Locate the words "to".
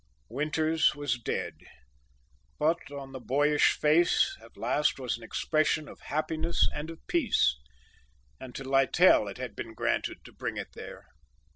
8.55-8.63, 10.25-10.33